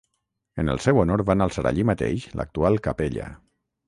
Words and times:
En 0.61 0.69
el 0.73 0.79
seu 0.85 1.01
honor 1.01 1.21
van 1.27 1.45
alçar 1.45 1.63
allí 1.71 1.85
mateix 1.91 2.25
l'actual 2.41 2.79
capella. 2.89 3.29